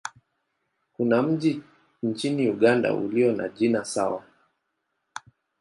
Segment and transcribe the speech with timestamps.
[0.93, 1.61] Kuna mji
[2.03, 4.23] nchini Uganda ulio na jina sawa.